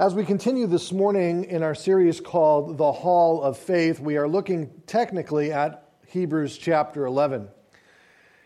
[0.00, 4.26] As we continue this morning in our series called The Hall of Faith, we are
[4.26, 7.46] looking technically at Hebrews chapter 11.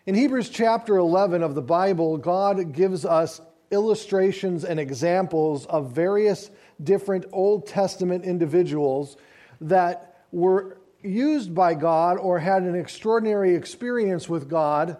[0.06, 3.40] In Hebrews chapter 11 of the Bible, God gives us
[3.70, 6.50] illustrations and examples of various
[6.82, 9.16] different Old Testament individuals
[9.60, 14.96] that were used by God or had an extraordinary experience with God,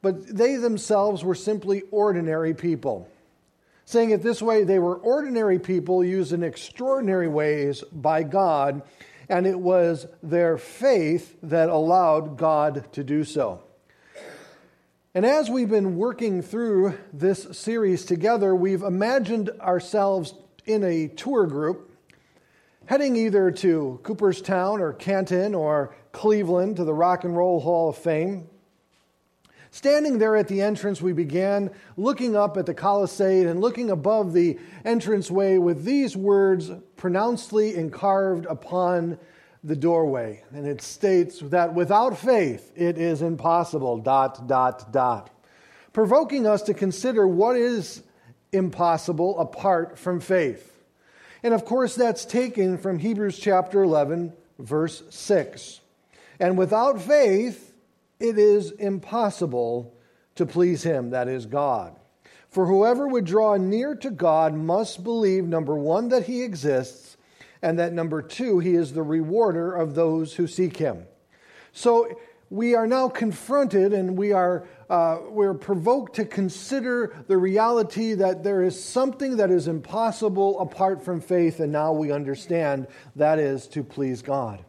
[0.00, 3.10] but they themselves were simply ordinary people.
[3.92, 8.80] Saying it this way, they were ordinary people used in extraordinary ways by God,
[9.28, 13.62] and it was their faith that allowed God to do so.
[15.14, 20.32] And as we've been working through this series together, we've imagined ourselves
[20.64, 21.94] in a tour group
[22.86, 27.98] heading either to Cooperstown or Canton or Cleveland to the Rock and Roll Hall of
[27.98, 28.48] Fame.
[29.74, 34.34] Standing there at the entrance, we began looking up at the Coliseum and looking above
[34.34, 39.18] the entranceway with these words pronouncedly carved upon
[39.64, 40.44] the doorway.
[40.52, 45.30] And it states that without faith it is impossible, dot, dot, dot.
[45.94, 48.02] Provoking us to consider what is
[48.52, 50.70] impossible apart from faith.
[51.42, 55.80] And of course, that's taken from Hebrews chapter 11, verse 6.
[56.38, 57.71] And without faith,
[58.22, 59.94] it is impossible
[60.36, 61.96] to please him, that is God.
[62.48, 67.16] For whoever would draw near to God must believe, number one, that he exists,
[67.62, 71.06] and that number two, he is the rewarder of those who seek him.
[71.72, 72.18] So
[72.50, 78.44] we are now confronted and we are uh, we're provoked to consider the reality that
[78.44, 82.86] there is something that is impossible apart from faith, and now we understand
[83.16, 84.62] that is to please God.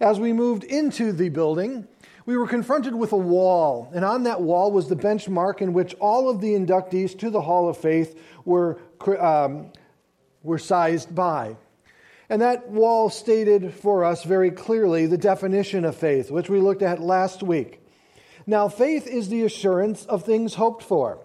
[0.00, 1.88] As we moved into the building,
[2.28, 5.94] we were confronted with a wall, and on that wall was the benchmark in which
[5.94, 8.78] all of the inductees to the Hall of Faith were,
[9.18, 9.72] um,
[10.42, 11.56] were sized by.
[12.28, 16.82] And that wall stated for us very clearly the definition of faith, which we looked
[16.82, 17.80] at last week.
[18.46, 21.20] Now, faith is the assurance of things hoped for,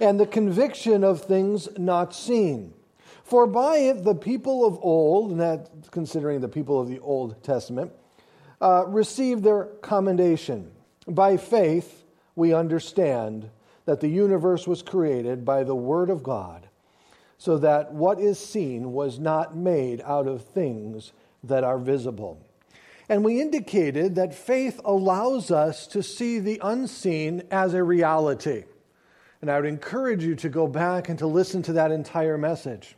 [0.00, 2.74] and the conviction of things not seen.
[3.22, 7.40] For by it the people of old, and that considering the people of the Old
[7.44, 7.92] Testament,
[8.60, 10.70] uh, received their commendation.
[11.06, 12.04] By faith,
[12.34, 13.50] we understand
[13.84, 16.68] that the universe was created by the Word of God,
[17.36, 21.12] so that what is seen was not made out of things
[21.42, 22.40] that are visible.
[23.08, 28.64] And we indicated that faith allows us to see the unseen as a reality.
[29.42, 32.96] And I would encourage you to go back and to listen to that entire message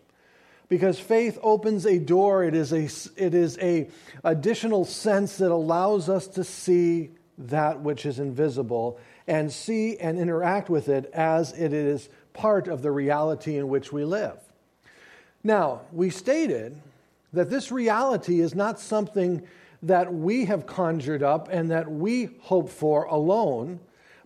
[0.69, 2.44] because faith opens a door.
[2.44, 2.88] It is a
[3.22, 3.88] it is a
[4.25, 10.71] additional sense that allows us to see that which is invisible and see and interact
[10.71, 14.38] with it as it is part of the reality in which we live.
[15.44, 16.81] Now we stated
[17.33, 19.43] that this reality is not something
[19.83, 23.81] that we have conjured up and that we hope for alone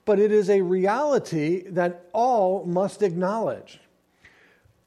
[0.05, 3.81] but it is a reality that all must acknowledge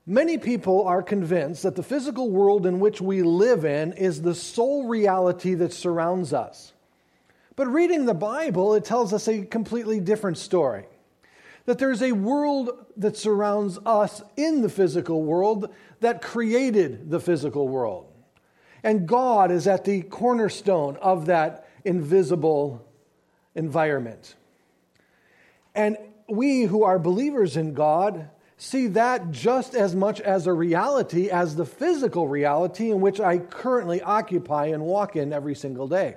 [0.05, 4.35] Many people are convinced that the physical world in which we live in is the
[4.35, 6.73] sole reality that surrounds us.
[7.55, 10.85] But reading the Bible, it tells us a completely different story.
[11.65, 17.69] That there's a world that surrounds us in the physical world that created the physical
[17.69, 18.07] world.
[18.83, 22.85] And God is at the cornerstone of that invisible
[23.55, 24.35] environment.
[25.73, 25.97] And
[26.27, 28.29] we who are believers in God
[28.63, 33.39] see that just as much as a reality as the physical reality in which I
[33.39, 36.15] currently occupy and walk in every single day.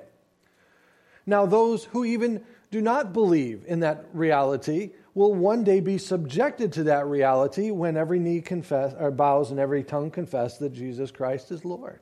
[1.26, 6.72] Now, those who even do not believe in that reality will one day be subjected
[6.74, 11.10] to that reality when every knee confess, or bows and every tongue confess that Jesus
[11.10, 12.00] Christ is Lord.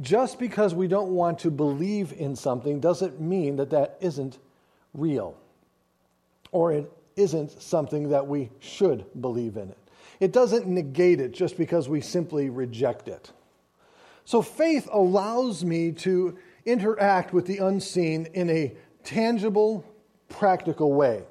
[0.00, 4.38] Just because we don't want to believe in something doesn't mean that that isn't
[4.94, 5.36] real
[6.52, 9.78] or it isn't something that we should believe in it.
[10.20, 13.32] It doesn't negate it just because we simply reject it.
[14.24, 19.84] So faith allows me to interact with the unseen in a tangible,
[20.28, 21.24] practical way.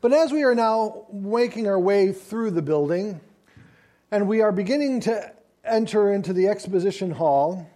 [0.00, 3.20] But as we are now making our way through the building,
[4.10, 5.32] and we are beginning to
[5.64, 7.68] enter into the exposition hall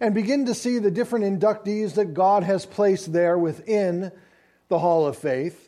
[0.00, 4.12] and begin to see the different inductees that God has placed there within
[4.68, 5.63] the hall of faith,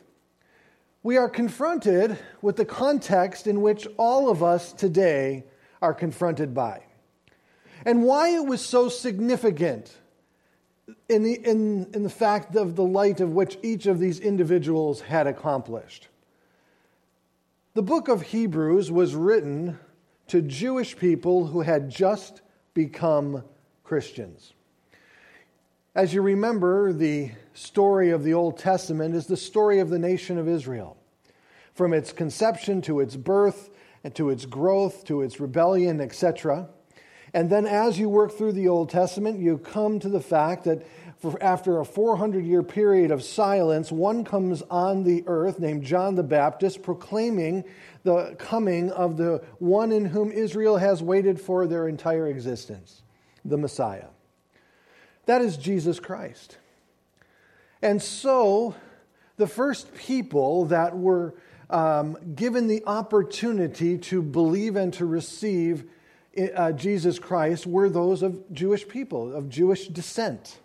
[1.07, 5.45] we are confronted with the context in which all of us today
[5.81, 6.83] are confronted by.
[7.85, 9.95] And why it was so significant
[11.07, 14.99] in the, in, in the fact of the light of which each of these individuals
[14.99, 16.09] had accomplished.
[17.73, 19.79] The book of Hebrews was written
[20.27, 22.41] to Jewish people who had just
[22.73, 23.45] become
[23.85, 24.51] Christians.
[25.95, 30.37] As you remember, the story of the Old Testament is the story of the nation
[30.37, 30.96] of Israel.
[31.77, 33.69] From its conception to its birth
[34.03, 36.69] and to its growth to its rebellion, etc.
[37.35, 40.87] And then as you work through the Old Testament, you come to the fact that
[41.39, 46.23] after a 400 year period of silence, one comes on the earth named John the
[46.23, 47.63] Baptist proclaiming
[48.01, 53.03] the coming of the one in whom Israel has waited for their entire existence,
[53.45, 54.07] the Messiah.
[55.27, 56.57] That is Jesus Christ.
[57.83, 58.73] And so,
[59.35, 61.35] the first people that were
[61.69, 65.85] um, given the opportunity to believe and to receive
[66.55, 70.59] uh, Jesus Christ were those of Jewish people, of Jewish descent,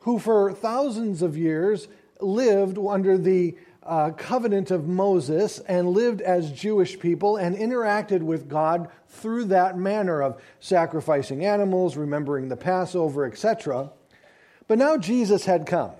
[0.00, 1.88] who for thousands of years
[2.20, 8.48] lived under the uh, covenant of Moses and lived as Jewish people and interacted with
[8.48, 13.90] God through that manner of sacrificing animals, remembering the Passover, etc.
[14.68, 15.92] But now Jesus had come,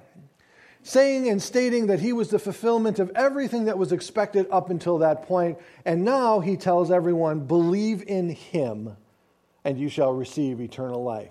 [0.83, 4.99] saying and stating that he was the fulfillment of everything that was expected up until
[4.99, 5.59] that point.
[5.85, 8.97] And now he tells everyone, believe in him,
[9.65, 11.31] and you shall receive eternal life.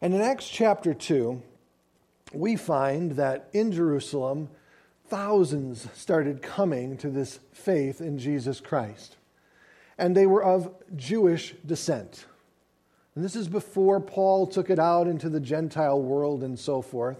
[0.00, 1.42] And in Acts chapter 2,
[2.32, 4.48] we find that in Jerusalem,
[5.06, 9.16] thousands started coming to this faith in Jesus Christ.
[9.96, 12.26] And they were of Jewish descent.
[13.14, 17.18] And this is before Paul took it out into the Gentile world and so forth.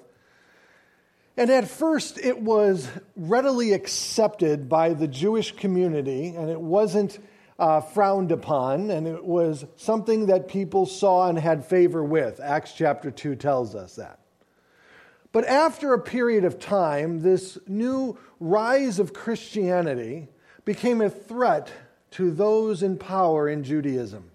[1.36, 7.19] And at first, it was readily accepted by the Jewish community, and it wasn't
[7.58, 12.38] uh, frowned upon, and it was something that people saw and had favor with.
[12.40, 14.20] Acts chapter 2 tells us that.
[15.32, 20.28] But after a period of time, this new rise of Christianity
[20.64, 21.72] became a threat
[22.12, 24.31] to those in power in Judaism.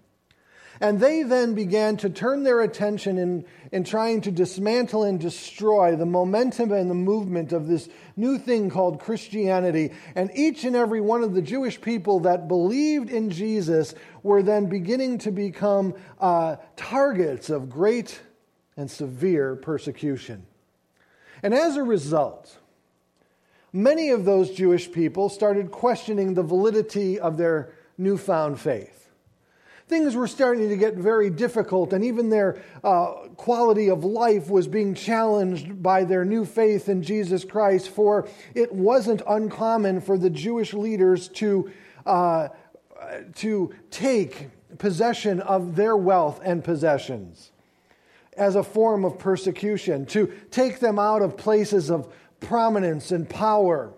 [0.80, 5.94] And they then began to turn their attention in, in trying to dismantle and destroy
[5.94, 7.86] the momentum and the movement of this
[8.16, 9.92] new thing called Christianity.
[10.14, 14.66] And each and every one of the Jewish people that believed in Jesus were then
[14.66, 18.18] beginning to become uh, targets of great
[18.74, 20.46] and severe persecution.
[21.42, 22.56] And as a result,
[23.70, 29.09] many of those Jewish people started questioning the validity of their newfound faith.
[29.90, 34.68] Things were starting to get very difficult, and even their uh, quality of life was
[34.68, 37.88] being challenged by their new faith in Jesus Christ.
[37.88, 41.72] For it wasn't uncommon for the Jewish leaders to,
[42.06, 42.50] uh,
[43.34, 47.50] to take possession of their wealth and possessions
[48.36, 53.92] as a form of persecution, to take them out of places of prominence and power,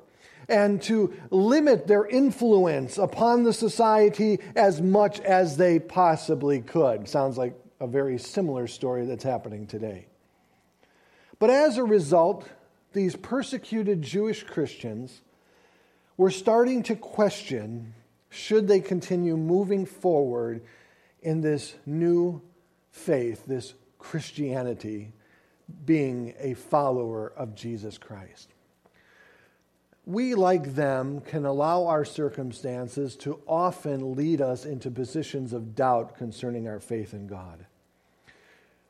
[0.53, 7.09] and to limit their influence upon the society as much as they possibly could.
[7.09, 10.07] Sounds like a very similar story that's happening today.
[11.39, 12.47] But as a result,
[12.93, 15.23] these persecuted Jewish Christians
[16.17, 17.95] were starting to question
[18.29, 20.63] should they continue moving forward
[21.23, 22.43] in this new
[22.91, 25.13] faith, this Christianity
[25.85, 28.53] being a follower of Jesus Christ.
[30.05, 36.17] We, like them, can allow our circumstances to often lead us into positions of doubt
[36.17, 37.67] concerning our faith in God.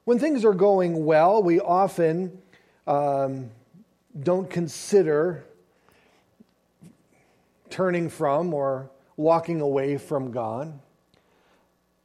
[0.05, 2.41] When things are going well, we often
[2.87, 3.51] um,
[4.21, 5.45] don't consider
[7.69, 10.79] turning from or walking away from God.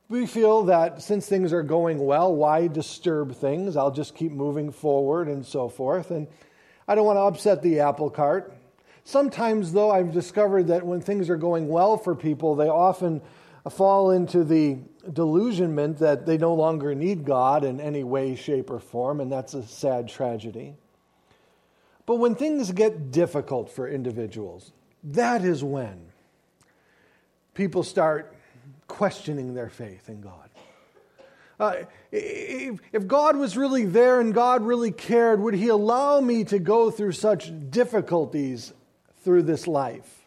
[0.09, 3.75] We feel that since things are going well, why disturb things?
[3.75, 6.11] I'll just keep moving forward and so forth.
[6.11, 6.27] And
[6.87, 8.56] I don't want to upset the apple cart.
[9.07, 13.21] Sometimes, though, I've discovered that when things are going well for people, they often
[13.69, 14.79] fall into the
[15.13, 19.53] delusionment that they no longer need God in any way, shape, or form, and that's
[19.53, 20.75] a sad tragedy.
[22.05, 24.73] But when things get difficult for individuals,
[25.05, 26.07] that is when
[27.53, 28.35] people start
[28.89, 30.49] questioning their faith in God.
[31.61, 31.75] Uh,
[32.11, 36.59] if, if God was really there and God really cared, would He allow me to
[36.59, 38.73] go through such difficulties
[39.27, 40.23] through this life?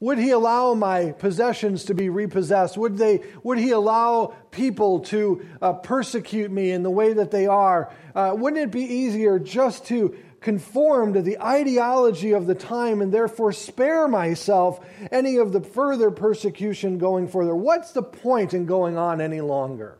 [0.00, 2.76] Would he allow my possessions to be repossessed?
[2.76, 7.46] Would, they, would he allow people to uh, persecute me in the way that they
[7.46, 7.94] are?
[8.16, 13.14] Uh, wouldn't it be easier just to conform to the ideology of the time and
[13.14, 17.54] therefore spare myself any of the further persecution going further.
[17.54, 19.98] What's the point in going on any longer?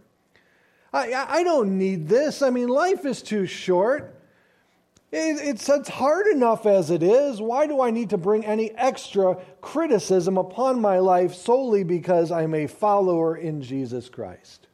[0.92, 2.42] I, I don't need this.
[2.42, 4.17] I mean, life is too short.
[5.10, 7.40] It's, it's hard enough as it is.
[7.40, 12.54] Why do I need to bring any extra criticism upon my life solely because I'm
[12.54, 14.66] a follower in Jesus Christ?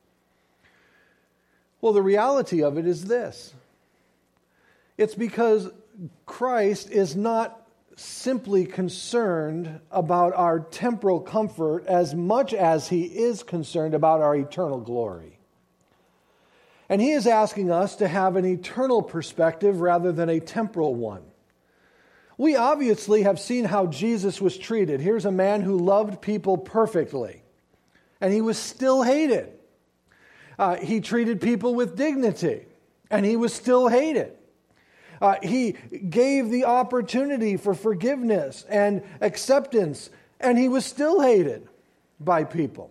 [1.80, 3.54] Well, the reality of it is this
[4.96, 5.70] it's because
[6.26, 7.60] Christ is not
[7.96, 14.80] simply concerned about our temporal comfort as much as he is concerned about our eternal
[14.80, 15.33] glory.
[16.88, 21.22] And he is asking us to have an eternal perspective rather than a temporal one.
[22.36, 25.00] We obviously have seen how Jesus was treated.
[25.00, 27.42] Here's a man who loved people perfectly,
[28.20, 29.50] and he was still hated.
[30.58, 32.66] Uh, he treated people with dignity,
[33.10, 34.32] and he was still hated.
[35.20, 40.10] Uh, he gave the opportunity for forgiveness and acceptance,
[40.40, 41.68] and he was still hated
[42.20, 42.90] by people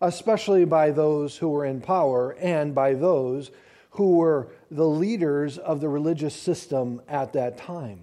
[0.00, 3.50] especially by those who were in power and by those
[3.90, 8.00] who were the leaders of the religious system at that time.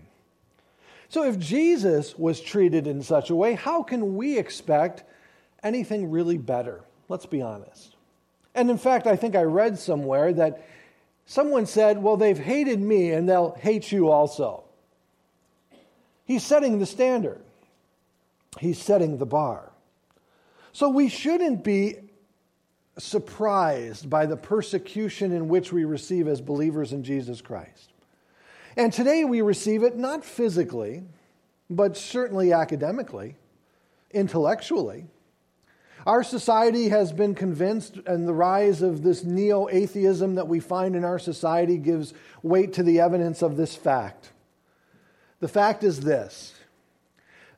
[1.09, 5.03] So, if Jesus was treated in such a way, how can we expect
[5.61, 6.81] anything really better?
[7.09, 7.95] Let's be honest.
[8.55, 10.65] And in fact, I think I read somewhere that
[11.25, 14.63] someone said, Well, they've hated me and they'll hate you also.
[16.23, 17.41] He's setting the standard,
[18.59, 19.70] he's setting the bar.
[20.73, 21.95] So we shouldn't be
[22.97, 27.93] surprised by the persecution in which we receive as believers in Jesus Christ.
[28.77, 31.03] And today we receive it not physically,
[31.69, 33.35] but certainly academically,
[34.11, 35.05] intellectually.
[36.05, 40.95] Our society has been convinced, and the rise of this neo atheism that we find
[40.95, 44.31] in our society gives weight to the evidence of this fact.
[45.39, 46.53] The fact is this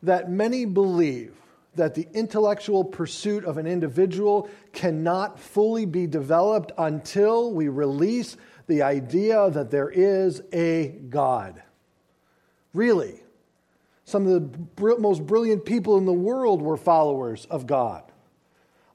[0.01, 1.33] that many believe
[1.75, 8.37] that the intellectual pursuit of an individual cannot fully be developed until we release
[8.67, 11.61] the idea that there is a God.
[12.73, 13.21] Really,
[14.05, 18.03] some of the most brilliant people in the world were followers of God.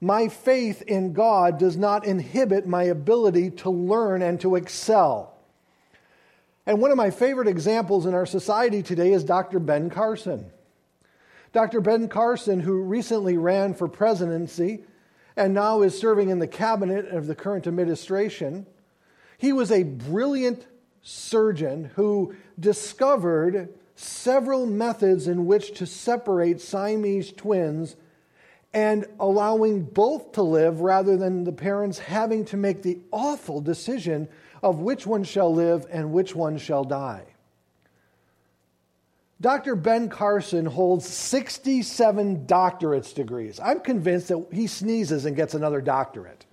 [0.01, 5.35] My faith in God does not inhibit my ability to learn and to excel.
[6.67, 9.59] And one of my favorite examples in our society today is Dr.
[9.59, 10.51] Ben Carson.
[11.53, 11.81] Dr.
[11.81, 14.85] Ben Carson, who recently ran for presidency
[15.37, 18.67] and now is serving in the cabinet of the current administration,
[19.39, 20.67] he was a brilliant
[21.03, 27.97] surgeon who discovered several methods in which to separate Siamese twins
[28.75, 34.29] and allowing both to live rather than the parents having to make the awful decision
[34.63, 37.25] of which one shall live and which one shall die.
[39.41, 39.77] Dr.
[39.77, 43.61] Ben Carson holds 67 doctorate's degrees.
[43.61, 46.45] I'm convinced that he sneezes and gets another doctorate.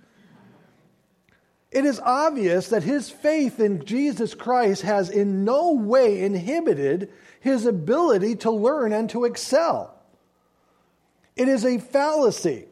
[1.71, 7.65] It is obvious that his faith in Jesus Christ has in no way inhibited his
[7.65, 9.93] ability to learn and to excel.
[11.35, 12.67] It is a fallacy.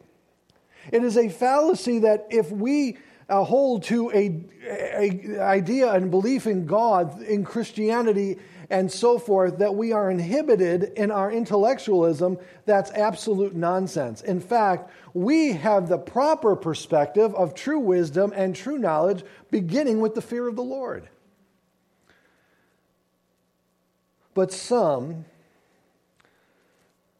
[0.90, 2.96] It is a fallacy that if we
[3.28, 8.38] uh, hold to a, a idea and belief in God in Christianity
[8.70, 14.22] and so forth that we are inhibited in our intellectualism, that's absolute nonsense.
[14.22, 20.14] In fact, we have the proper perspective of true wisdom and true knowledge beginning with
[20.14, 21.08] the fear of the Lord.
[24.34, 25.24] But some,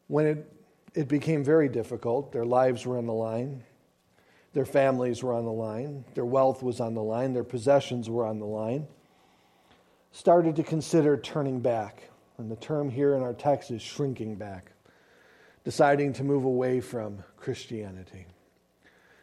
[0.07, 0.51] when it,
[0.93, 3.63] it became very difficult, their lives were on the line,
[4.53, 8.25] their families were on the line, their wealth was on the line, their possessions were
[8.25, 8.87] on the line
[10.15, 12.09] started to consider turning back.
[12.37, 14.71] And the term here in our text is shrinking back,
[15.65, 18.25] deciding to move away from Christianity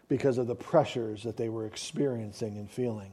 [0.08, 3.10] because of the pressures that they were experiencing and feeling.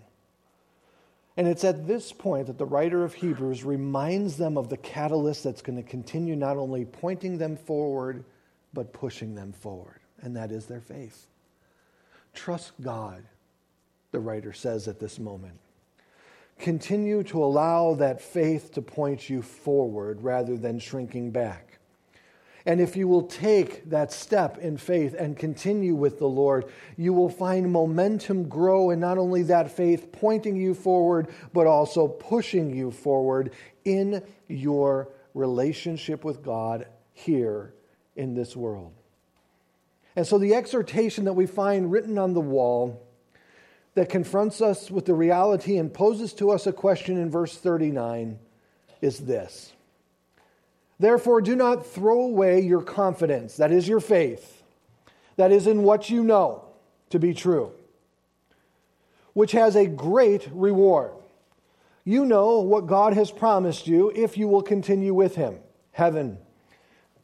[1.37, 5.45] And it's at this point that the writer of Hebrews reminds them of the catalyst
[5.45, 8.25] that's going to continue not only pointing them forward,
[8.73, 11.27] but pushing them forward, and that is their faith.
[12.33, 13.23] Trust God,
[14.11, 15.59] the writer says at this moment
[16.59, 21.79] continue to allow that faith to point you forward rather than shrinking back.
[22.65, 26.65] And if you will take that step in faith and continue with the Lord,
[26.97, 32.07] you will find momentum grow in not only that faith pointing you forward, but also
[32.07, 33.53] pushing you forward
[33.85, 37.73] in your relationship with God here
[38.15, 38.93] in this world.
[40.15, 43.08] And so the exhortation that we find written on the wall
[43.95, 48.39] that confronts us with the reality and poses to us a question in verse 39
[49.01, 49.73] is this
[50.99, 54.63] Therefore, do not throw away your confidence, that is your faith,
[55.37, 56.65] that is in what you know
[57.09, 57.71] to be true,
[59.33, 61.13] which has a great reward.
[62.03, 65.59] You know what God has promised you if you will continue with him
[65.91, 66.37] heaven,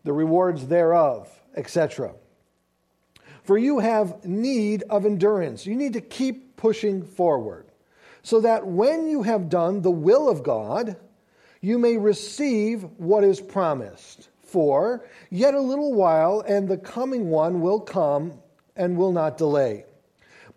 [0.03, 2.13] the rewards thereof, etc.
[3.43, 5.65] For you have need of endurance.
[5.65, 7.67] You need to keep pushing forward
[8.23, 10.97] so that when you have done the will of God,
[11.61, 14.29] you may receive what is promised.
[14.41, 18.33] For yet a little while, and the coming one will come
[18.75, 19.85] and will not delay.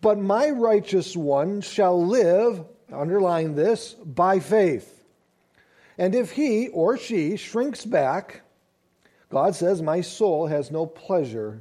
[0.01, 5.05] But my righteous one shall live, underline this, by faith.
[5.99, 8.41] And if he or she shrinks back,
[9.29, 11.61] God says, My soul has no pleasure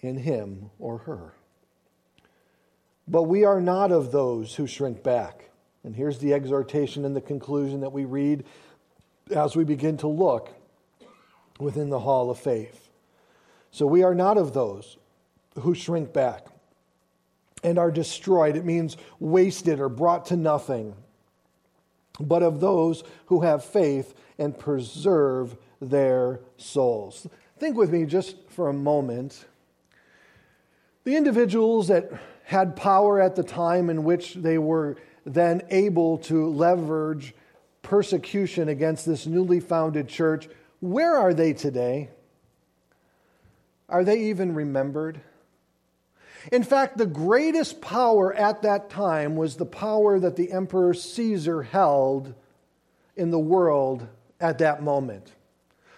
[0.00, 1.34] in him or her.
[3.10, 5.50] But we are not of those who shrink back.
[5.82, 8.44] And here's the exhortation and the conclusion that we read
[9.34, 10.50] as we begin to look
[11.58, 12.88] within the hall of faith.
[13.72, 14.96] So we are not of those
[15.58, 16.46] who shrink back
[17.64, 18.56] and are destroyed.
[18.56, 20.94] It means wasted or brought to nothing,
[22.20, 27.26] but of those who have faith and preserve their souls.
[27.58, 29.44] Think with me just for a moment.
[31.04, 32.10] The individuals that
[32.44, 37.34] had power at the time in which they were then able to leverage
[37.82, 40.48] persecution against this newly founded church,
[40.80, 42.10] where are they today?
[43.88, 45.20] Are they even remembered?
[46.52, 51.62] In fact, the greatest power at that time was the power that the Emperor Caesar
[51.62, 52.34] held
[53.16, 54.06] in the world
[54.40, 55.32] at that moment.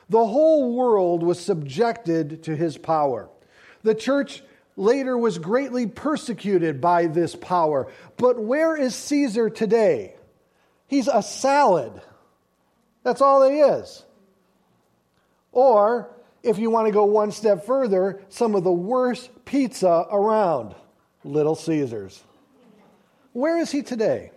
[0.09, 3.29] The whole world was subjected to his power.
[3.83, 4.43] The church
[4.77, 7.91] later was greatly persecuted by this power.
[8.17, 10.17] But where is Caesar today?
[10.87, 12.01] He's a salad.
[13.03, 14.05] That's all he is.
[15.53, 16.11] Or,
[16.43, 20.75] if you want to go one step further, some of the worst pizza around
[21.25, 22.23] Little Caesars.
[23.33, 24.33] Where is he today?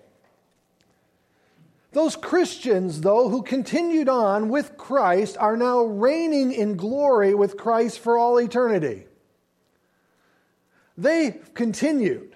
[1.91, 7.99] Those Christians, though, who continued on with Christ are now reigning in glory with Christ
[7.99, 9.05] for all eternity.
[10.97, 12.35] They continued.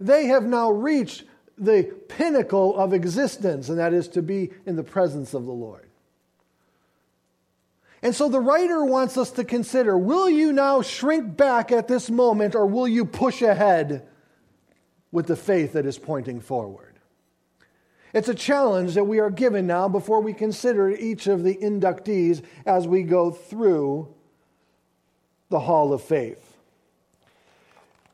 [0.00, 1.24] They have now reached
[1.56, 5.88] the pinnacle of existence, and that is to be in the presence of the Lord.
[8.02, 12.08] And so the writer wants us to consider will you now shrink back at this
[12.10, 14.06] moment, or will you push ahead
[15.10, 16.98] with the faith that is pointing forward?
[18.14, 22.42] It's a challenge that we are given now before we consider each of the inductees
[22.64, 24.14] as we go through
[25.50, 26.47] the hall of faith.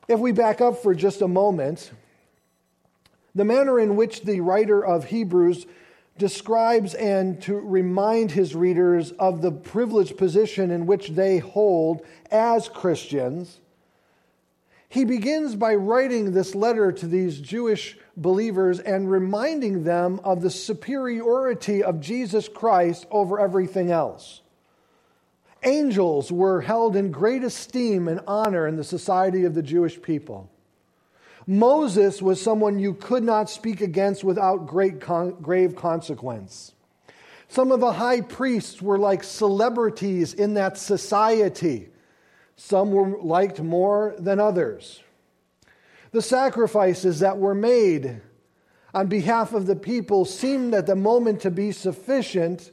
[0.07, 1.91] If we back up for just a moment,
[3.33, 5.65] the manner in which the writer of Hebrews
[6.17, 12.69] describes and to remind his readers of the privileged position in which they hold as
[12.69, 13.59] Christians,
[14.87, 20.49] he begins by writing this letter to these Jewish believers and reminding them of the
[20.49, 24.41] superiority of Jesus Christ over everything else.
[25.65, 30.49] Angels were held in great esteem and honor in the society of the Jewish people.
[31.47, 36.71] Moses was someone you could not speak against without great con- grave consequence.
[37.47, 41.89] Some of the high priests were like celebrities in that society.
[42.55, 45.01] Some were liked more than others.
[46.11, 48.21] The sacrifices that were made
[48.93, 52.71] on behalf of the people seemed at the moment to be sufficient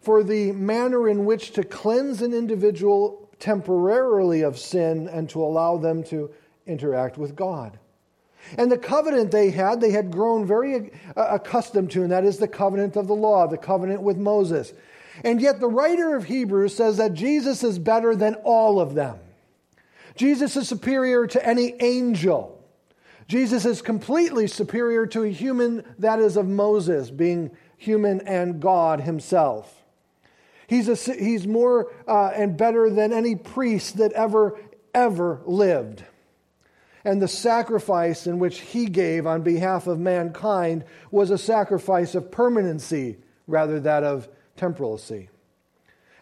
[0.00, 5.76] for the manner in which to cleanse an individual temporarily of sin and to allow
[5.76, 6.30] them to
[6.66, 7.78] interact with God.
[8.56, 12.38] And the covenant they had, they had grown very uh, accustomed to, and that is
[12.38, 14.72] the covenant of the law, the covenant with Moses.
[15.24, 19.18] And yet the writer of Hebrews says that Jesus is better than all of them.
[20.14, 22.54] Jesus is superior to any angel.
[23.26, 29.00] Jesus is completely superior to a human that is of Moses, being human and God
[29.00, 29.77] himself.
[30.68, 34.60] He's, a, he's more uh, and better than any priest that ever,
[34.94, 36.04] ever lived.
[37.04, 42.30] And the sacrifice in which he gave on behalf of mankind was a sacrifice of
[42.30, 45.30] permanency rather than of temporalcy.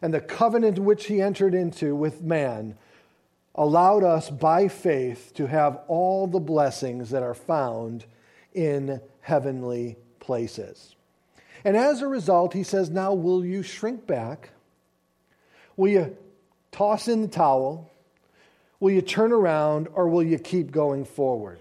[0.01, 2.79] And the covenant which he entered into with man
[3.57, 8.05] allowed us by faith to have all the blessings that are found
[8.55, 10.96] in heavenly places.
[11.67, 14.51] And as a result, he says, Now will you shrink back?
[15.77, 16.17] Will you
[16.71, 17.91] toss in the towel?
[18.79, 21.59] Will you turn around or will you keep going forward?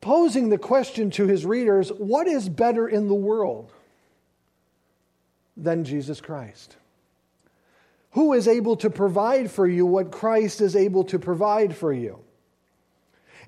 [0.00, 3.72] Posing the question to his readers what is better in the world
[5.56, 6.76] than Jesus Christ?
[8.12, 12.20] Who is able to provide for you what Christ is able to provide for you?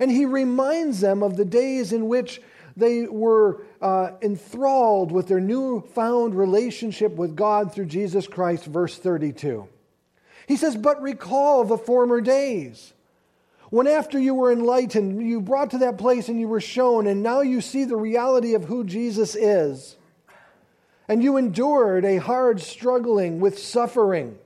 [0.00, 2.40] And he reminds them of the days in which
[2.77, 9.69] They were uh, enthralled with their newfound relationship with God through Jesus Christ, verse 32.
[10.47, 12.93] He says, But recall the former days.
[13.71, 17.23] When after you were enlightened, you brought to that place and you were shown, and
[17.23, 19.97] now you see the reality of who Jesus is.
[21.09, 24.39] And you endured a hard struggling with suffering.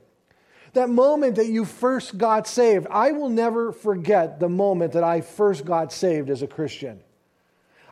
[0.73, 5.21] That moment that you first got saved, I will never forget the moment that I
[5.21, 6.99] first got saved as a Christian.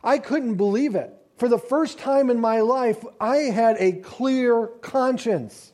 [0.02, 1.14] I couldn't believe it.
[1.36, 5.72] For the first time in my life, I had a clear conscience.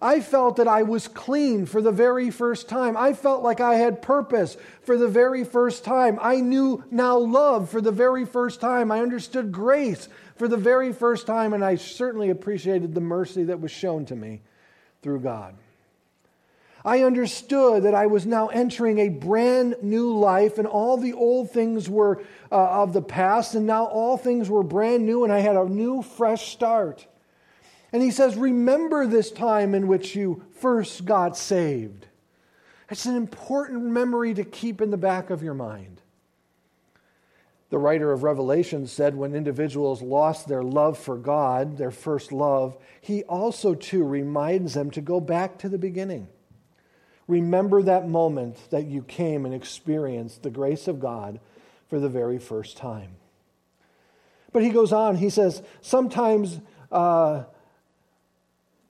[0.00, 2.96] I felt that I was clean for the very first time.
[2.96, 6.18] I felt like I had purpose for the very first time.
[6.20, 8.92] I knew now love for the very first time.
[8.92, 13.60] I understood grace for the very first time, and I certainly appreciated the mercy that
[13.60, 14.42] was shown to me
[15.02, 15.56] through God.
[16.84, 21.50] I understood that I was now entering a brand new life, and all the old
[21.50, 25.40] things were uh, of the past, and now all things were brand new, and I
[25.40, 27.06] had a new, fresh start.
[27.92, 32.06] And he says, Remember this time in which you first got saved.
[32.90, 36.00] It's an important memory to keep in the back of your mind.
[37.70, 42.78] The writer of Revelation said when individuals lost their love for God, their first love,
[43.00, 46.28] he also too reminds them to go back to the beginning.
[47.28, 51.38] Remember that moment that you came and experienced the grace of God
[51.88, 53.10] for the very first time.
[54.50, 56.58] But he goes on, he says, sometimes,
[56.90, 57.44] uh,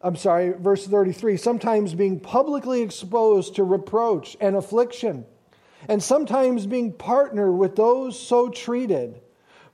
[0.01, 5.27] I'm sorry, verse 33, sometimes being publicly exposed to reproach and affliction,
[5.89, 9.21] and sometimes being partnered with those so treated.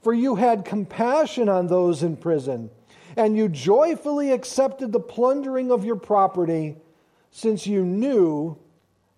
[0.01, 2.71] For you had compassion on those in prison,
[3.15, 6.77] and you joyfully accepted the plundering of your property
[7.35, 8.57] since you knew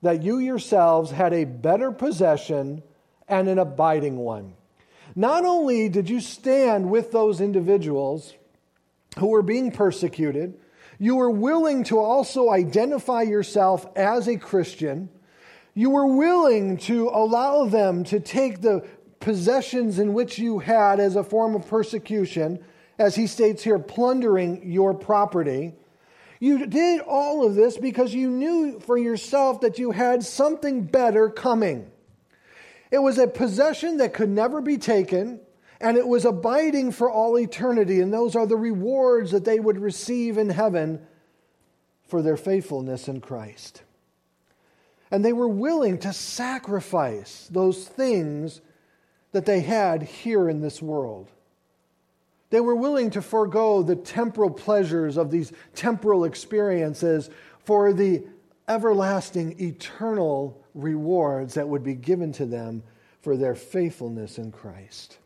[0.01, 2.81] that you yourselves had a better possession
[3.27, 4.55] and an abiding one.
[5.15, 8.33] Not only did you stand with those individuals
[9.19, 10.57] who were being persecuted,
[10.97, 15.09] you were willing to also identify yourself as a Christian.
[15.75, 18.83] You were willing to allow them to take the
[19.19, 22.65] possessions in which you had as a form of persecution,
[22.97, 25.75] as he states here, plundering your property.
[26.39, 31.29] You did all of this because you knew for yourself that you had something better
[31.29, 31.91] coming.
[32.91, 35.39] It was a possession that could never be taken,
[35.81, 37.99] and it was abiding for all eternity.
[37.99, 41.01] And those are the rewards that they would receive in heaven
[42.07, 43.83] for their faithfulness in Christ.
[45.11, 48.61] And they were willing to sacrifice those things
[49.31, 51.29] that they had here in this world.
[52.49, 57.29] They were willing to forego the temporal pleasures of these temporal experiences
[57.65, 58.25] for the
[58.67, 62.83] everlasting, eternal rewards that would be given to them
[63.21, 65.17] for their faithfulness in Christ.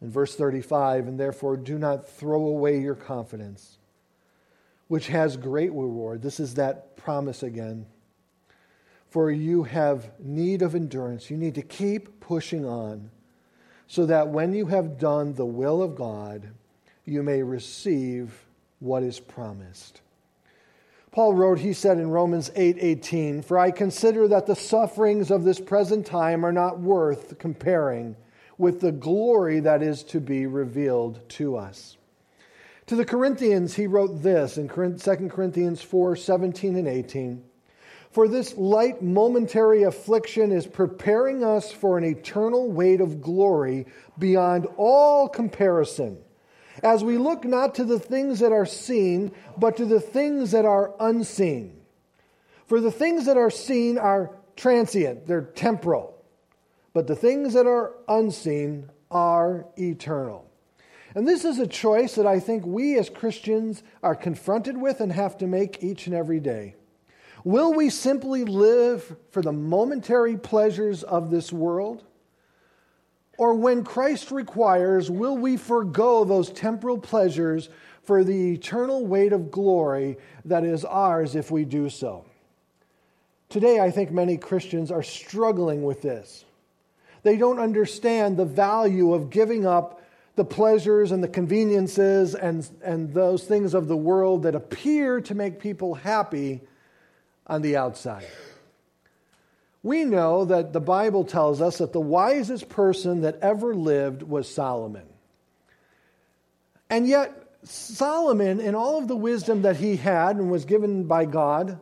[0.00, 3.78] In verse 35, and therefore do not throw away your confidence,
[4.86, 6.22] which has great reward.
[6.22, 7.86] This is that promise again.
[9.10, 11.30] For you have need of endurance.
[11.30, 13.10] You need to keep pushing on
[13.88, 16.48] so that when you have done the will of God,
[17.04, 18.46] you may receive
[18.78, 20.02] what is promised.
[21.10, 25.42] Paul wrote, he said in Romans 8 18, For I consider that the sufferings of
[25.42, 28.14] this present time are not worth comparing
[28.58, 31.96] with the glory that is to be revealed to us.
[32.88, 37.42] To the Corinthians, he wrote this in 2 Corinthians 4 17 and 18.
[38.10, 43.86] For this light momentary affliction is preparing us for an eternal weight of glory
[44.18, 46.18] beyond all comparison,
[46.82, 50.64] as we look not to the things that are seen, but to the things that
[50.64, 51.80] are unseen.
[52.66, 56.14] For the things that are seen are transient, they're temporal,
[56.94, 60.50] but the things that are unseen are eternal.
[61.14, 65.12] And this is a choice that I think we as Christians are confronted with and
[65.12, 66.74] have to make each and every day.
[67.48, 72.04] Will we simply live for the momentary pleasures of this world?
[73.38, 77.70] Or when Christ requires, will we forego those temporal pleasures
[78.02, 82.26] for the eternal weight of glory that is ours if we do so?
[83.48, 86.44] Today, I think many Christians are struggling with this.
[87.22, 90.02] They don't understand the value of giving up
[90.36, 95.34] the pleasures and the conveniences and, and those things of the world that appear to
[95.34, 96.60] make people happy
[97.48, 98.26] on the outside.
[99.82, 104.52] We know that the Bible tells us that the wisest person that ever lived was
[104.52, 105.06] Solomon.
[106.90, 107.32] And yet,
[107.62, 111.78] Solomon, in all of the wisdom that he had and was given by God,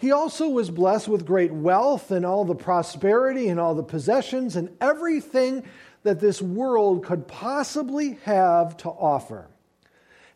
[0.00, 4.56] He also was blessed with great wealth and all the prosperity and all the possessions
[4.56, 5.62] and everything
[6.04, 9.48] that this world could possibly have to offer.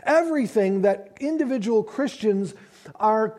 [0.03, 2.53] Everything that individual Christians
[2.97, 3.39] are,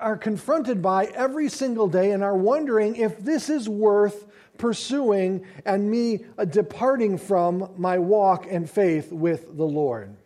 [0.00, 4.26] are confronted by every single day and are wondering if this is worth
[4.58, 10.16] pursuing and me uh, departing from my walk and faith with the Lord.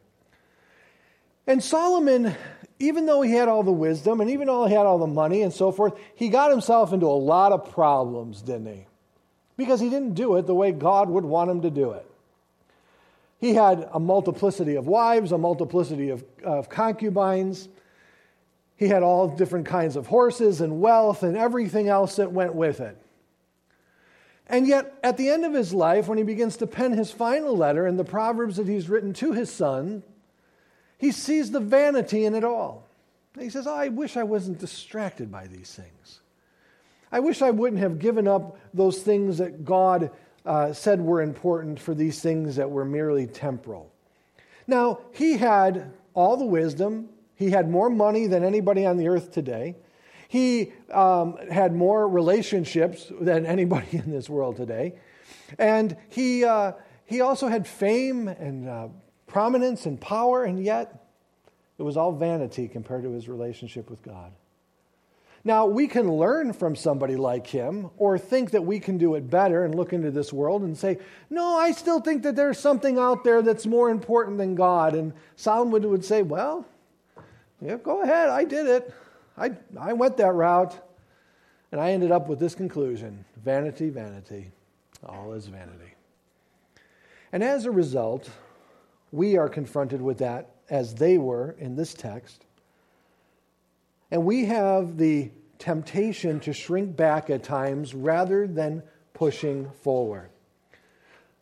[1.46, 2.36] And Solomon
[2.80, 5.42] even though he had all the wisdom and even though he had all the money
[5.42, 8.86] and so forth, he got himself into a lot of problems, didn't he?
[9.58, 12.06] Because he didn't do it the way God would want him to do it.
[13.38, 17.68] He had a multiplicity of wives, a multiplicity of, of concubines.
[18.80, 22.80] He had all different kinds of horses and wealth and everything else that went with
[22.80, 22.96] it.
[24.46, 27.54] And yet, at the end of his life, when he begins to pen his final
[27.54, 30.02] letter and the Proverbs that he's written to his son,
[30.96, 32.88] he sees the vanity in it all.
[33.38, 36.20] he says, oh, I wish I wasn't distracted by these things.
[37.12, 40.10] I wish I wouldn't have given up those things that God
[40.46, 43.92] uh, said were important for these things that were merely temporal.
[44.66, 49.32] Now, he had all the wisdom, he had more money than anybody on the earth
[49.32, 49.74] today.
[50.28, 54.92] He um, had more relationships than anybody in this world today.
[55.58, 56.72] And he, uh,
[57.06, 58.88] he also had fame and uh,
[59.26, 61.06] prominence and power, and yet
[61.78, 64.32] it was all vanity compared to his relationship with God.
[65.42, 69.30] Now, we can learn from somebody like him or think that we can do it
[69.30, 70.98] better and look into this world and say,
[71.30, 74.94] No, I still think that there's something out there that's more important than God.
[74.94, 76.66] And Solomon would say, Well,
[77.60, 78.28] yeah, go ahead.
[78.28, 78.94] I did it.
[79.36, 80.78] I, I went that route.
[81.72, 84.50] And I ended up with this conclusion vanity, vanity.
[85.04, 85.94] All is vanity.
[87.32, 88.28] And as a result,
[89.12, 92.44] we are confronted with that as they were in this text.
[94.10, 98.82] And we have the temptation to shrink back at times rather than
[99.14, 100.30] pushing forward.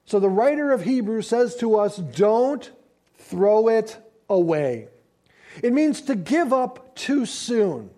[0.04, 2.70] So the writer of Hebrews says to us, don't
[3.16, 3.96] throw it
[4.28, 4.88] away.
[5.62, 7.90] It means to give up too soon.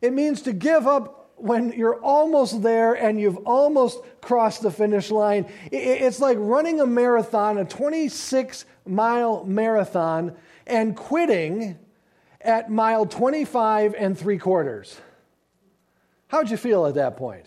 [0.00, 5.10] It means to give up when you're almost there and you've almost crossed the finish
[5.10, 5.46] line.
[5.72, 11.78] It's like running a marathon, a 26 mile marathon, and quitting
[12.40, 15.00] at mile 25 and three quarters.
[16.28, 17.46] How'd you feel at that point?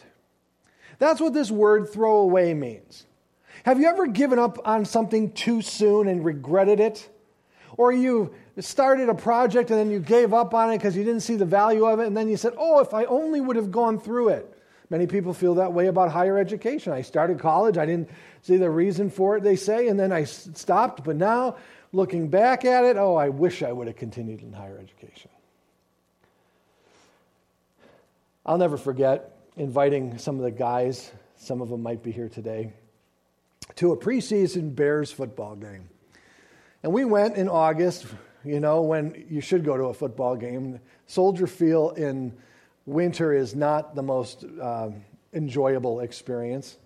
[1.00, 3.06] That's what this word throw away means.
[3.64, 7.10] Have you ever given up on something too soon and regretted it?
[7.78, 11.22] Or you started a project and then you gave up on it because you didn't
[11.22, 13.72] see the value of it, and then you said, Oh, if I only would have
[13.72, 14.52] gone through it.
[14.90, 16.94] Many people feel that way about higher education.
[16.94, 18.10] I started college, I didn't
[18.42, 21.58] see the reason for it, they say, and then I stopped, but now
[21.92, 25.32] looking back at it, oh, I wish I would have continued in higher education.
[28.46, 32.74] I'll never forget inviting some of the guys, some of them might be here today,
[33.78, 35.90] to a preseason Bears football game.
[36.86, 38.06] And we went in August,
[38.44, 40.80] you know, when you should go to a football game.
[41.08, 42.32] Soldier Field in
[42.86, 44.92] winter is not the most uh,
[45.34, 46.78] enjoyable experience,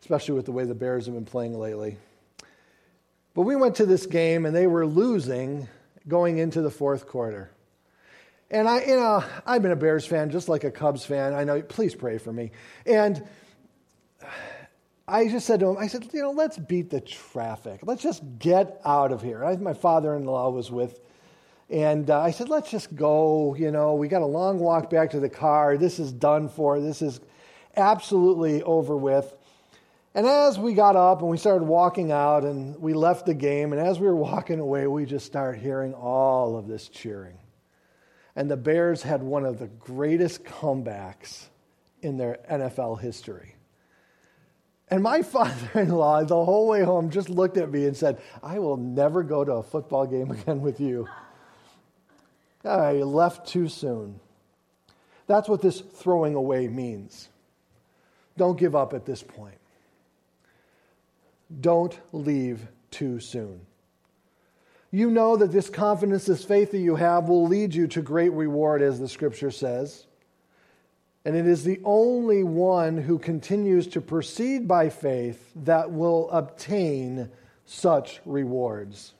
[0.00, 1.98] especially with the way the Bears have been playing lately.
[3.34, 5.68] But we went to this game and they were losing
[6.08, 7.50] going into the fourth quarter.
[8.50, 11.34] And I, you know, I've been a Bears fan just like a Cubs fan.
[11.34, 12.52] I know, please pray for me.
[12.86, 13.22] And
[15.06, 17.80] I just said to him, I said, you know, let's beat the traffic.
[17.82, 19.44] Let's just get out of here.
[19.44, 21.00] I, my father in law was with,
[21.68, 23.54] and uh, I said, let's just go.
[23.54, 25.76] You know, we got a long walk back to the car.
[25.76, 26.80] This is done for.
[26.80, 27.20] This is
[27.76, 29.36] absolutely over with.
[30.14, 33.72] And as we got up and we started walking out and we left the game,
[33.72, 37.38] and as we were walking away, we just started hearing all of this cheering.
[38.36, 41.46] And the Bears had one of the greatest comebacks
[42.02, 43.56] in their NFL history.
[44.92, 48.20] And my father in law, the whole way home, just looked at me and said,
[48.42, 51.08] I will never go to a football game again with you.
[52.62, 54.20] I left too soon.
[55.26, 57.30] That's what this throwing away means.
[58.36, 59.56] Don't give up at this point.
[61.60, 63.62] Don't leave too soon.
[64.90, 68.32] You know that this confidence, this faith that you have will lead you to great
[68.32, 70.06] reward, as the scripture says.
[71.24, 77.30] And it is the only one who continues to proceed by faith that will obtain
[77.64, 79.14] such rewards.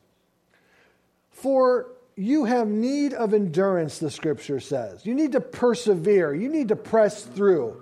[1.30, 1.86] For
[2.16, 5.06] you have need of endurance, the scripture says.
[5.06, 7.80] You need to persevere, you need to press through.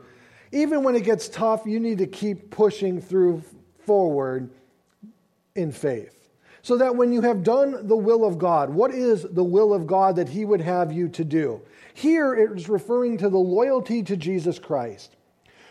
[0.53, 3.43] Even when it gets tough, you need to keep pushing through
[3.87, 4.51] forward
[5.55, 6.20] in faith.
[6.63, 9.87] So that when you have done the will of God, what is the will of
[9.87, 11.61] God that He would have you to do?
[11.95, 15.17] Here it is referring to the loyalty to Jesus Christ,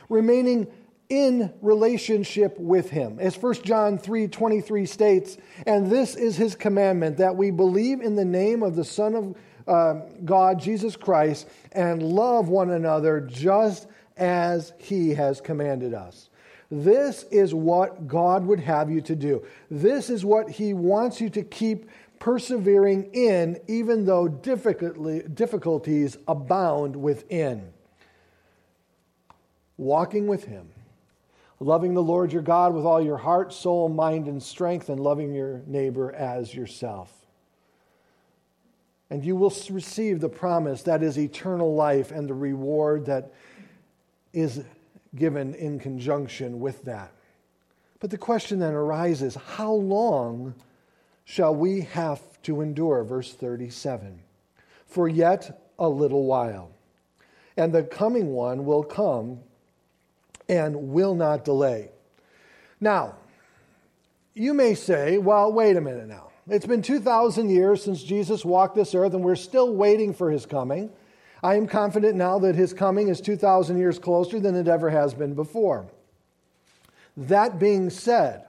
[0.10, 0.68] remaining
[1.10, 3.18] in relationship with him.
[3.20, 8.26] As 1 John 3:23 states, and this is his commandment that we believe in the
[8.26, 9.36] name of the Son of
[9.68, 16.29] uh, God, Jesus Christ, and love one another just as he has commanded us.
[16.72, 19.46] This is what God would have you to do.
[19.72, 27.74] This is what he wants you to keep persevering in, even though difficulties abound within.
[29.78, 30.70] Walking with him
[31.60, 35.34] loving the Lord your God with all your heart, soul, mind, and strength, and loving
[35.34, 37.14] your neighbor as yourself.
[39.10, 43.34] And you will receive the promise that is eternal life and the reward that
[44.34, 44.64] is
[45.16, 47.12] given in conjunction with that.
[48.00, 50.56] But the question then arises how long
[51.26, 53.04] shall we have to endure?
[53.04, 54.20] Verse 37
[54.86, 56.72] For yet a little while,
[57.58, 59.40] and the coming one will come
[60.48, 61.90] and will not delay.
[62.82, 63.16] Now,
[64.34, 66.30] you may say, well, wait a minute now.
[66.48, 70.46] It's been 2,000 years since Jesus walked this earth, and we're still waiting for his
[70.46, 70.90] coming.
[71.42, 75.14] I am confident now that his coming is 2,000 years closer than it ever has
[75.14, 75.88] been before.
[77.16, 78.46] That being said,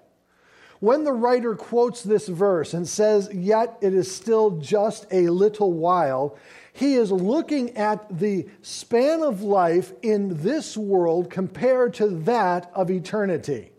[0.81, 5.73] when the writer quotes this verse and says, Yet it is still just a little
[5.73, 6.37] while,
[6.73, 12.91] he is looking at the span of life in this world compared to that of
[12.91, 13.73] eternity.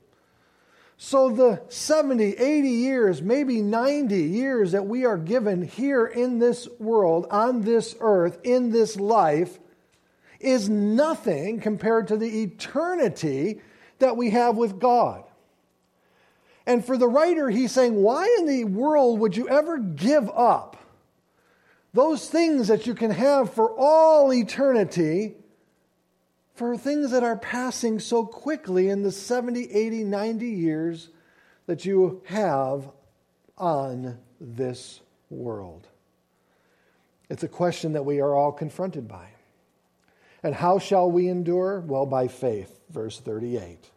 [1.03, 6.69] So, the 70, 80 years, maybe 90 years that we are given here in this
[6.77, 9.57] world, on this earth, in this life,
[10.39, 13.61] is nothing compared to the eternity
[13.97, 15.23] that we have with God.
[16.67, 20.77] And for the writer, he's saying, Why in the world would you ever give up
[21.95, 25.33] those things that you can have for all eternity
[26.53, 31.09] for things that are passing so quickly in the 70, 80, 90 years
[31.65, 32.89] that you have
[33.57, 35.87] on this world?
[37.29, 39.27] It's a question that we are all confronted by.
[40.43, 41.79] And how shall we endure?
[41.79, 43.89] Well, by faith, verse 38.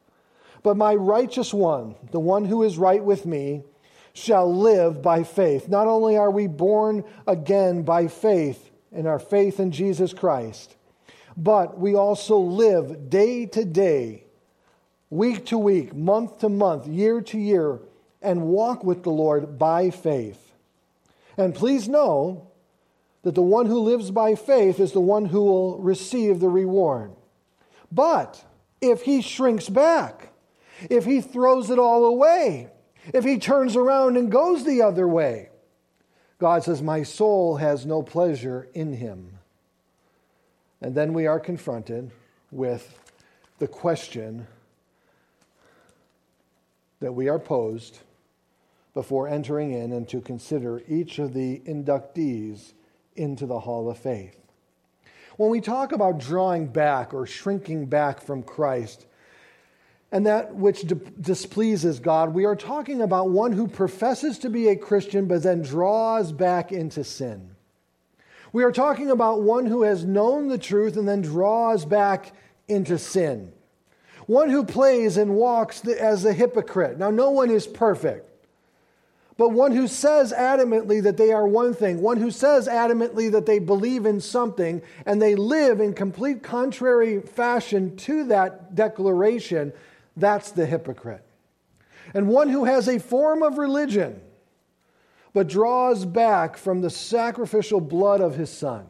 [0.62, 3.64] But my righteous one, the one who is right with me,
[4.12, 5.68] shall live by faith.
[5.68, 10.76] Not only are we born again by faith in our faith in Jesus Christ,
[11.36, 14.24] but we also live day to day,
[15.10, 17.80] week to week, month to month, year to year,
[18.22, 20.52] and walk with the Lord by faith.
[21.36, 22.48] And please know
[23.22, 27.12] that the one who lives by faith is the one who will receive the reward.
[27.90, 28.44] But
[28.80, 30.32] if he shrinks back,
[30.90, 32.70] if he throws it all away,
[33.12, 35.50] if he turns around and goes the other way,
[36.38, 39.38] God says, My soul has no pleasure in him.
[40.84, 42.10] And then we are confronted
[42.50, 43.00] with
[43.58, 44.46] the question
[47.00, 48.00] that we are posed
[48.92, 52.74] before entering in and to consider each of the inductees
[53.16, 54.38] into the hall of faith.
[55.38, 59.06] When we talk about drawing back or shrinking back from Christ,
[60.12, 62.34] and that which di- displeases God.
[62.34, 66.72] We are talking about one who professes to be a Christian but then draws back
[66.72, 67.53] into sin.
[68.54, 72.32] We are talking about one who has known the truth and then draws back
[72.68, 73.52] into sin.
[74.26, 76.96] One who plays and walks as a hypocrite.
[76.96, 78.30] Now, no one is perfect,
[79.36, 83.44] but one who says adamantly that they are one thing, one who says adamantly that
[83.44, 89.72] they believe in something, and they live in complete contrary fashion to that declaration
[90.16, 91.26] that's the hypocrite.
[92.14, 94.20] And one who has a form of religion,
[95.34, 98.86] but draws back from the sacrificial blood of his son.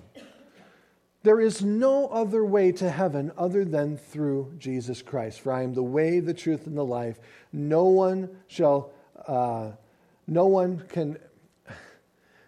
[1.25, 5.41] There is no other way to heaven other than through Jesus Christ.
[5.41, 7.19] For I am the way, the truth, and the life.
[7.51, 8.93] No one shall,
[9.27, 9.71] uh,
[10.27, 11.17] no one can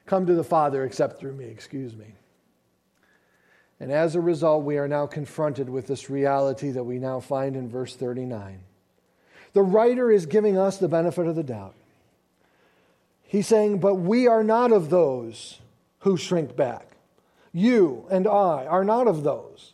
[0.05, 1.47] come to the Father except through me.
[1.47, 2.15] Excuse me.
[3.81, 7.57] And as a result, we are now confronted with this reality that we now find
[7.57, 8.61] in verse 39.
[9.55, 11.75] The writer is giving us the benefit of the doubt.
[13.27, 15.61] He's saying, But we are not of those
[16.01, 16.97] who shrink back.
[17.53, 19.73] You and I are not of those.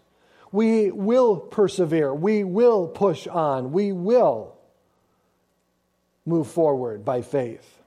[0.50, 2.14] We will persevere.
[2.14, 3.72] We will push on.
[3.72, 4.56] We will
[6.24, 7.82] move forward by faith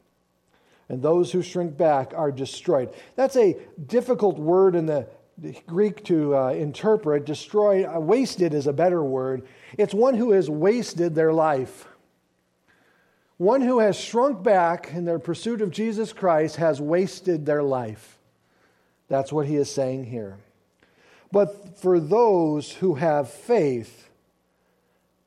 [0.89, 2.93] and those who shrink back are destroyed.
[3.16, 5.07] That's a difficult word in the
[5.68, 7.26] Greek to uh, interpret.
[7.26, 9.47] Destroyed, uh, wasted is a better word.
[9.78, 11.88] It's one who has wasted their life.
[13.38, 18.17] One who has shrunk back in their pursuit of Jesus Christ has wasted their life.
[19.09, 20.38] That's what he is saying here.
[21.31, 24.09] But for those who have faith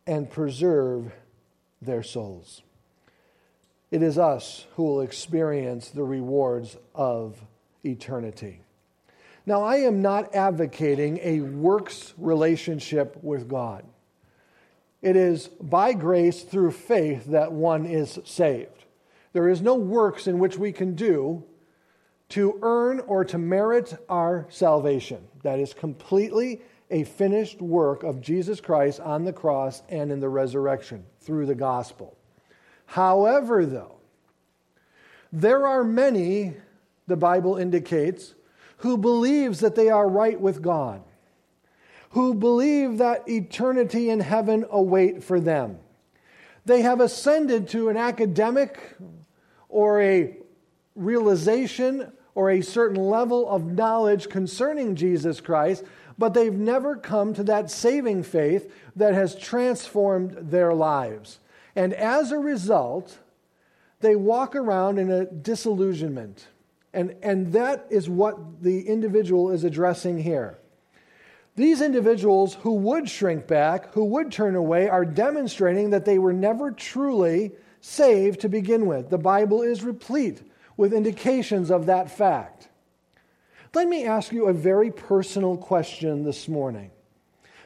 [0.07, 1.13] and preserve
[1.83, 2.63] their souls,
[3.91, 7.41] it is us who will experience the rewards of
[7.85, 8.63] eternity.
[9.45, 13.85] Now, I am not advocating a works relationship with God.
[15.01, 18.85] It is by grace through faith that one is saved.
[19.33, 21.45] There is no works in which we can do
[22.31, 25.27] to earn or to merit our salvation.
[25.43, 30.29] That is completely a finished work of Jesus Christ on the cross and in the
[30.29, 32.17] resurrection through the gospel.
[32.87, 33.97] However, though,
[35.33, 36.55] there are many,
[37.07, 38.35] the Bible indicates,
[38.79, 41.03] who believes that they are right with God,
[42.11, 45.79] who believe that eternity in heaven await for them.
[46.65, 48.97] They have ascended to an academic
[49.69, 50.37] or a
[50.95, 55.85] realization or a certain level of knowledge concerning Jesus Christ,
[56.19, 61.41] but they've never come to that saving faith that has transformed their lives.
[61.75, 63.19] And as a result,
[64.01, 66.49] they walk around in a disillusionment.
[66.93, 70.59] And, and that is what the individual is addressing here.
[71.59, 76.33] These individuals who would shrink back, who would turn away, are demonstrating that they were
[76.33, 77.51] never truly
[77.81, 79.11] saved to begin with.
[79.11, 80.41] The Bible is replete
[80.77, 82.69] with indications of that fact.
[83.75, 86.93] Let me ask you a very personal question this morning.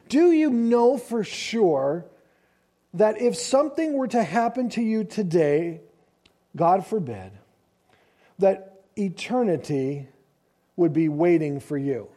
[0.09, 2.07] Do you know for sure
[2.95, 5.83] that if something were to happen to you today,
[6.57, 7.33] God forbid,
[8.39, 10.09] that eternity
[10.77, 12.09] would be waiting for you.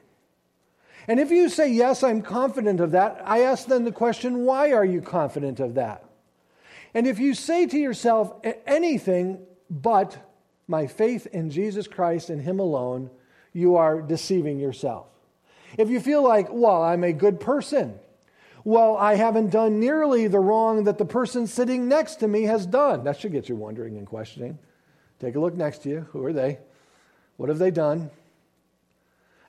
[1.08, 4.72] And if you say, Yes, I'm confident of that, I ask then the question, Why
[4.74, 6.04] are you confident of that?
[6.94, 8.34] And if you say to yourself
[8.66, 9.40] anything
[9.70, 10.18] but
[10.68, 13.10] my faith in Jesus Christ and Him alone,
[13.54, 15.08] you are deceiving yourself.
[15.78, 18.00] If you feel like, Well, I'm a good person,
[18.64, 22.66] well, I haven't done nearly the wrong that the person sitting next to me has
[22.66, 23.04] done.
[23.04, 24.58] That should get you wondering and questioning.
[25.20, 26.08] Take a look next to you.
[26.12, 26.58] Who are they?
[27.38, 28.10] What have they done?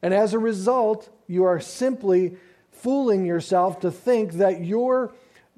[0.06, 2.36] And as a result, you are simply
[2.70, 5.12] fooling yourself to think that your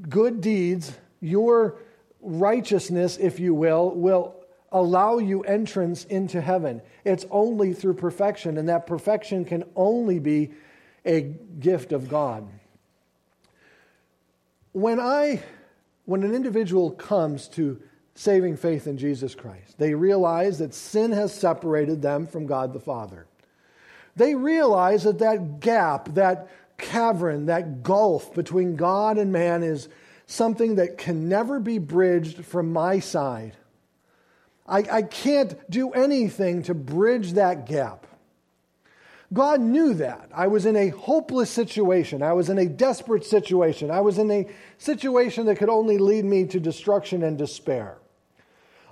[0.08, 1.76] good deeds, your
[2.22, 4.34] righteousness, if you will, will
[4.72, 6.80] allow you entrance into heaven.
[7.04, 10.52] It's only through perfection, and that perfection can only be
[11.04, 12.48] a gift of God
[14.72, 15.42] when I
[16.04, 17.80] when an individual comes to
[18.14, 22.80] saving faith in Jesus Christ, they realize that sin has separated them from God the
[22.80, 23.26] Father.
[24.18, 29.88] They realize that that gap, that cavern, that gulf between God and man is
[30.26, 33.56] something that can never be bridged from my side.
[34.66, 38.06] I, I can't do anything to bridge that gap.
[39.32, 40.30] God knew that.
[40.34, 42.22] I was in a hopeless situation.
[42.22, 43.90] I was in a desperate situation.
[43.90, 44.48] I was in a
[44.78, 47.98] situation that could only lead me to destruction and despair.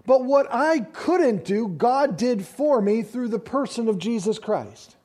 [0.05, 4.96] But what I couldn't do, God did for me through the person of Jesus Christ.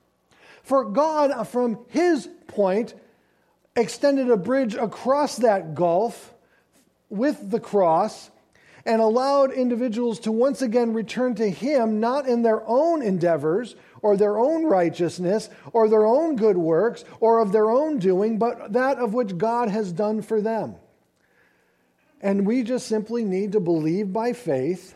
[0.62, 2.94] For God, uh, from his point,
[3.74, 6.34] extended a bridge across that gulf
[7.08, 8.30] with the cross
[8.84, 14.16] and allowed individuals to once again return to him, not in their own endeavors or
[14.16, 18.98] their own righteousness or their own good works or of their own doing, but that
[18.98, 20.74] of which God has done for them.
[22.20, 24.94] And we just simply need to believe by faith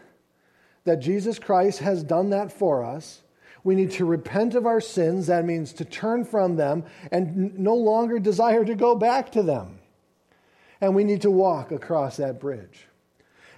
[0.85, 3.23] that Jesus Christ has done that for us.
[3.67, 5.27] We need to repent of our sins.
[5.27, 9.81] That means to turn from them and no longer desire to go back to them.
[10.81, 12.87] And we need to walk across that bridge.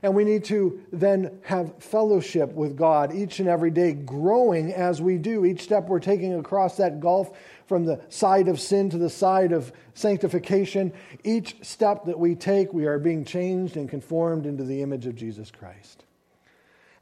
[0.02, 5.02] And we need to then have fellowship with God each and every day, growing as
[5.02, 5.44] we do.
[5.44, 7.36] Each step we're taking across that gulf
[7.66, 10.90] from the side of sin to the side of sanctification,
[11.22, 15.16] each step that we take, we are being changed and conformed into the image of
[15.16, 16.04] Jesus Christ.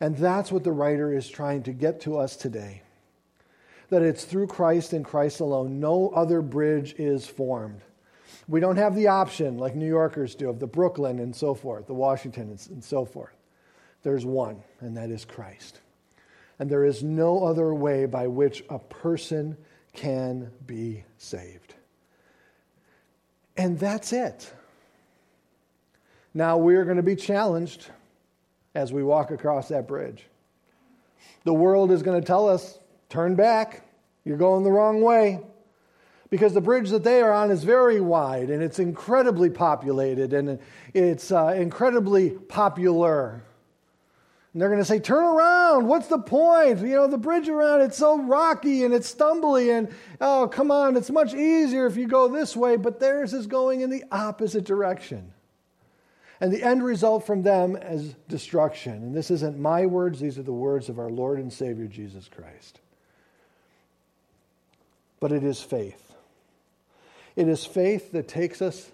[0.01, 2.83] And that's what the writer is trying to get to us today.
[3.91, 5.79] That it's through Christ and Christ alone.
[5.79, 7.83] No other bridge is formed.
[8.49, 11.87] We don't have the option, like New Yorkers do, of the Brooklyn and so forth,
[11.87, 13.35] the Washington and so forth.
[14.03, 15.81] There's one, and that is Christ.
[16.59, 19.57] And there is no other way by which a person
[19.93, 21.75] can be saved.
[23.57, 24.53] And that's it.
[26.35, 27.89] Now we're going to be challenged
[28.75, 30.27] as we walk across that bridge.
[31.45, 32.79] The world is going to tell us
[33.09, 33.83] turn back,
[34.25, 35.41] you're going the wrong way
[36.31, 40.59] because the bridge that they are on is very wide and it's incredibly populated and
[40.95, 43.43] it's uh, incredibly popular.
[44.53, 45.87] And they're going to say, Turn around.
[45.87, 46.81] What's the point?
[46.81, 49.77] You know, the bridge around, it's so rocky and it's stumbly.
[49.77, 49.89] And
[50.21, 52.77] oh, come on, it's much easier if you go this way.
[52.77, 55.33] But theirs is going in the opposite direction.
[56.41, 58.95] And the end result from them is destruction.
[58.95, 62.29] And this isn't my words, these are the words of our Lord and Savior Jesus
[62.29, 62.81] Christ.
[65.21, 66.13] But it is faith.
[67.35, 68.91] It is faith that takes us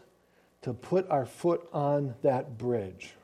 [0.63, 3.15] to put our foot on that bridge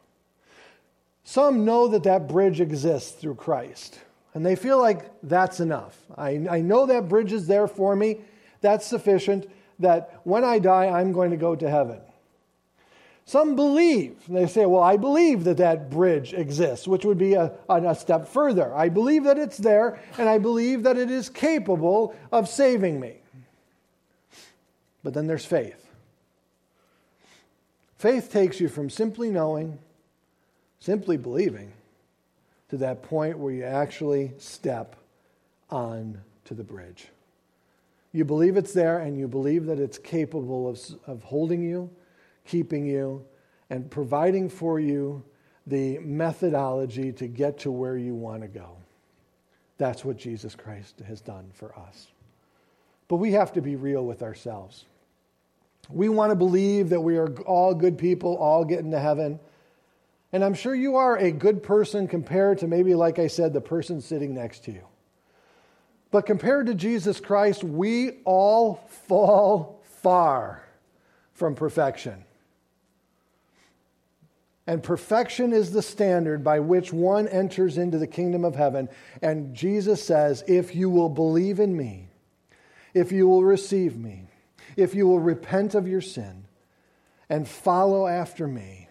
[1.29, 4.01] some know that that bridge exists through Christ,
[4.33, 5.95] and they feel like that's enough.
[6.17, 8.21] I, I know that bridge is there for me.
[8.63, 9.47] That's sufficient,
[9.79, 12.01] that when I die, I'm going to go to heaven.
[13.29, 17.53] Some believe, they say, Well, I believe that that bridge exists, which would be a,
[17.69, 18.75] a, step further.
[18.75, 23.17] I believe that it's there, and I believe that it is capable of saving me.
[25.05, 25.91] But then there's faith.
[27.99, 29.79] Faith takes you from simply knowing
[30.81, 31.71] simply believing
[32.71, 34.97] to that point where you actually step
[35.69, 37.09] on to the bridge.
[38.13, 41.91] You believe it's there and you believe that it's capable of, of holding you,
[42.49, 43.25] keeping you,
[43.71, 45.23] and providing for you
[45.67, 48.77] the methodology to get to where you want to go.
[49.77, 52.09] That's what Jesus Christ has done for us.
[53.07, 54.87] But we have to be real with ourselves.
[55.91, 59.39] We want to believe that we are all good people, all getting to heaven.
[60.33, 63.61] And I'm sure you are a good person compared to maybe, like I said, the
[63.61, 64.85] person sitting next to you.
[66.11, 68.77] But compared to Jesus Christ, we all
[69.07, 70.63] fall far
[71.35, 72.25] from perfection.
[74.69, 78.91] And perfection is the standard by which one enters into the kingdom of heaven.
[79.23, 82.11] And Jesus says, If you will believe in me,
[82.93, 84.25] if you will receive me,
[84.77, 86.45] if you will repent of your sin
[87.31, 88.91] and follow after me,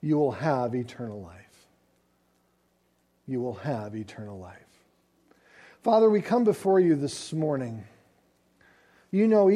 [0.00, 1.66] you will have eternal life.
[3.26, 4.54] You will have eternal life.
[5.82, 7.82] Father, we come before you this morning.
[9.10, 9.46] You know